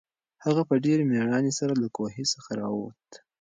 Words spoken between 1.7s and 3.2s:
له کوهي څخه راووت.